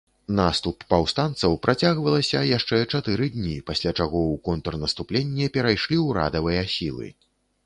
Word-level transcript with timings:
Наступ 0.37 0.85
паўстанцаў 0.93 1.51
працягвалася 1.65 2.41
яшчэ 2.57 2.79
чатыры 2.93 3.29
дні, 3.35 3.53
пасля 3.69 3.91
чаго 3.99 4.17
ў 4.31 4.35
контрнаступленне 4.49 5.53
перайшлі 5.61 6.03
ўрадавыя 6.09 6.67
сілы. 6.79 7.07